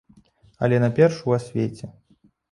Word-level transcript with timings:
Але 0.67 0.79
найперш 0.83 1.19
у 1.31 1.35
асвеце. 1.37 1.91